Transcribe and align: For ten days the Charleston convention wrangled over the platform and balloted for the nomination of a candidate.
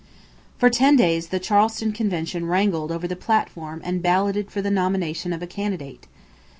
For 0.57 0.71
ten 0.71 0.95
days 0.95 1.27
the 1.27 1.39
Charleston 1.39 1.91
convention 1.91 2.47
wrangled 2.47 2.91
over 2.91 3.07
the 3.07 3.15
platform 3.15 3.81
and 3.85 4.01
balloted 4.01 4.49
for 4.49 4.59
the 4.59 4.71
nomination 4.71 5.31
of 5.31 5.43
a 5.43 5.45
candidate. 5.45 6.07